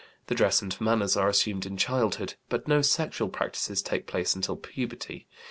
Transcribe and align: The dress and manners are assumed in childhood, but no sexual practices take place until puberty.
The 0.25 0.33
dress 0.33 0.63
and 0.63 0.81
manners 0.81 1.15
are 1.15 1.29
assumed 1.29 1.63
in 1.67 1.77
childhood, 1.77 2.33
but 2.49 2.67
no 2.67 2.81
sexual 2.81 3.29
practices 3.29 3.83
take 3.83 4.07
place 4.07 4.33
until 4.35 4.55
puberty. 4.55 5.27